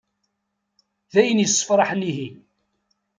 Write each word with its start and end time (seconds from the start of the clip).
D 1.11 1.13
ayen 1.21 1.43
issefṛaḥen 1.45 2.07
ihi. 2.09 2.29